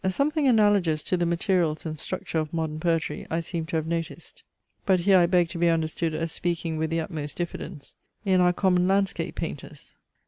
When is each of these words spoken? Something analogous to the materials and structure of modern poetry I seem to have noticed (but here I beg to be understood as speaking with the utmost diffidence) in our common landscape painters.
Something 0.07 0.47
analogous 0.47 1.03
to 1.03 1.15
the 1.15 1.27
materials 1.27 1.85
and 1.85 1.99
structure 1.99 2.39
of 2.39 2.51
modern 2.51 2.79
poetry 2.79 3.27
I 3.29 3.39
seem 3.41 3.67
to 3.67 3.75
have 3.75 3.85
noticed 3.85 4.41
(but 4.83 5.01
here 5.01 5.19
I 5.19 5.27
beg 5.27 5.49
to 5.49 5.59
be 5.59 5.69
understood 5.69 6.15
as 6.15 6.31
speaking 6.31 6.77
with 6.77 6.89
the 6.89 7.01
utmost 7.01 7.37
diffidence) 7.37 7.93
in 8.25 8.41
our 8.41 8.51
common 8.51 8.87
landscape 8.87 9.35
painters. 9.35 9.93